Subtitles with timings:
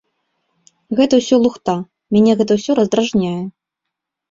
[0.99, 1.77] Гэта ўсё лухта,
[2.17, 3.37] мяне гэта ўсё раздражняе!